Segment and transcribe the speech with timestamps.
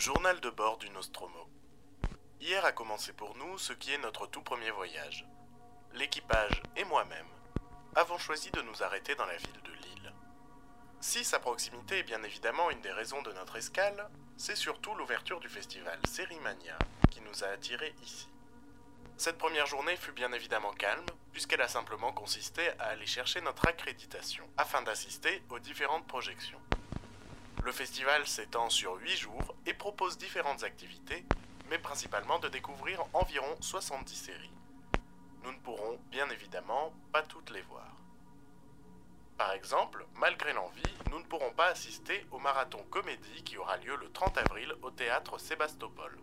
[0.00, 1.46] Journal de bord du Nostromo.
[2.40, 5.26] Hier a commencé pour nous ce qui est notre tout premier voyage.
[5.92, 7.26] L'équipage et moi-même
[7.94, 10.14] avons choisi de nous arrêter dans la ville de Lille.
[11.02, 14.08] Si sa proximité est bien évidemment une des raisons de notre escale,
[14.38, 16.78] c'est surtout l'ouverture du festival Sérimania
[17.10, 18.26] qui nous a attirés ici.
[19.18, 23.68] Cette première journée fut bien évidemment calme, puisqu'elle a simplement consisté à aller chercher notre
[23.68, 26.62] accréditation, afin d'assister aux différentes projections.
[27.62, 31.24] Le festival s'étend sur 8 jours et propose différentes activités,
[31.68, 34.50] mais principalement de découvrir environ 70 séries.
[35.44, 37.86] Nous ne pourrons bien évidemment pas toutes les voir.
[39.36, 43.96] Par exemple, malgré l'envie, nous ne pourrons pas assister au marathon comédie qui aura lieu
[43.96, 46.18] le 30 avril au théâtre Sébastopol.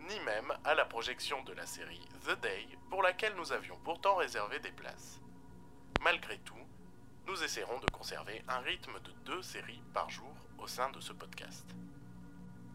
[0.00, 4.16] Ni même à la projection de la série The Day pour laquelle nous avions pourtant
[4.16, 5.20] réservé des places.
[6.02, 6.63] Malgré tout,
[7.26, 11.12] nous essaierons de conserver un rythme de deux séries par jour au sein de ce
[11.12, 11.66] podcast.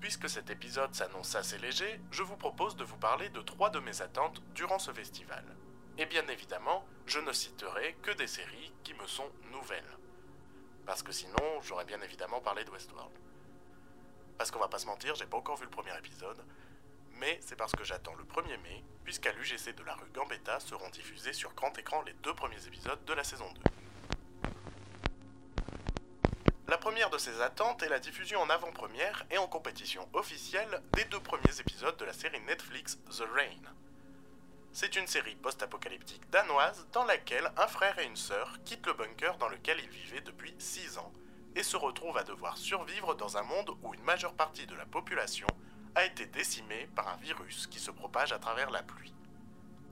[0.00, 3.78] Puisque cet épisode s'annonce assez léger, je vous propose de vous parler de trois de
[3.78, 5.44] mes attentes durant ce festival.
[5.96, 9.96] Et bien évidemment, je ne citerai que des séries qui me sont nouvelles.
[10.86, 13.12] Parce que sinon, j'aurais bien évidemment parlé de Westworld.
[14.38, 16.42] Parce qu'on va pas se mentir, j'ai pas encore vu le premier épisode,
[17.20, 20.88] mais c'est parce que j'attends le 1er mai, puisqu'à l'UGC de la rue Gambetta seront
[20.90, 23.81] diffusés sur grand écran les deux premiers épisodes de la saison 2.
[27.02, 31.18] Première de ces attentes est la diffusion en avant-première et en compétition officielle des deux
[31.18, 33.72] premiers épisodes de la série Netflix The Rain.
[34.72, 39.36] C'est une série post-apocalyptique danoise dans laquelle un frère et une sœur quittent le bunker
[39.38, 41.12] dans lequel ils vivaient depuis 6 ans
[41.56, 44.86] et se retrouvent à devoir survivre dans un monde où une majeure partie de la
[44.86, 45.48] population
[45.96, 49.14] a été décimée par un virus qui se propage à travers la pluie.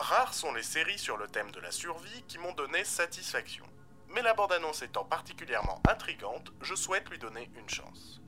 [0.00, 3.64] Rares sont les séries sur le thème de la survie qui m'ont donné satisfaction
[4.08, 8.20] mais la bande-annonce étant particulièrement intrigante, je souhaite lui donner une chance.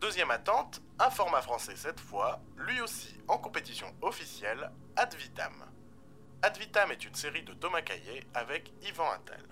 [0.00, 5.64] Deuxième attente, un format français cette fois, lui aussi en compétition officielle, Ad Vitam.
[6.42, 9.42] Est une série de Thomas Caillet avec Yvan Attal.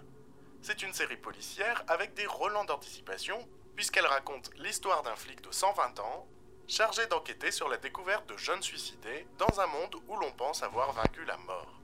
[0.60, 5.98] C'est une série policière avec des relents d'anticipation, puisqu'elle raconte l'histoire d'un flic de 120
[6.00, 6.28] ans,
[6.68, 10.92] chargé d'enquêter sur la découverte de jeunes suicidés dans un monde où l'on pense avoir
[10.92, 11.81] vaincu la mort.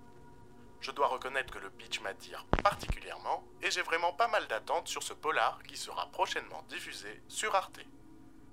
[0.98, 5.04] Je dois reconnaître que le pitch m'attire particulièrement et j'ai vraiment pas mal d'attentes sur
[5.04, 7.78] ce polar qui sera prochainement diffusé sur Arte.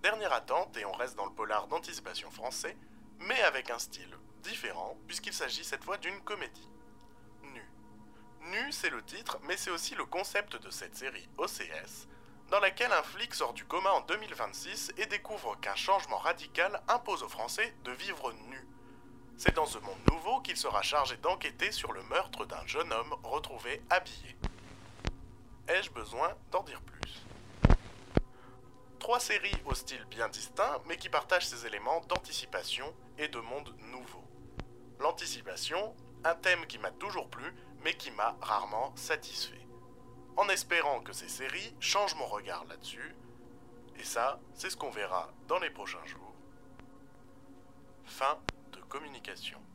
[0.03, 2.78] Dernière attente, et on reste dans le polar d'anticipation français,
[3.17, 6.69] mais avec un style différent puisqu'il s'agit cette fois d'une comédie.
[7.41, 7.67] Nu.
[8.41, 12.07] Nu, c'est le titre, mais c'est aussi le concept de cette série OCS,
[12.51, 17.23] dans laquelle un flic sort du coma en 2026 et découvre qu'un changement radical impose
[17.23, 18.67] aux Français de vivre nu.
[19.38, 23.16] C'est dans ce monde nouveau qu'il sera chargé d'enquêter sur le meurtre d'un jeune homme
[23.23, 24.38] retrouvé habillé.
[25.68, 27.25] Ai-je besoin d'en dire plus?
[28.97, 33.75] Trois séries au style bien distinct, mais qui partagent ces éléments d'anticipation et de monde
[33.91, 34.23] nouveau.
[35.00, 37.53] L'anticipation, un thème qui m'a toujours plu,
[37.84, 39.67] mais qui m'a rarement satisfait.
[40.38, 43.16] En espérant que ces séries changent mon regard là-dessus,
[43.97, 46.34] et ça, c'est ce qu'on verra dans les prochains jours.
[48.06, 48.40] Fin
[48.95, 49.75] communication.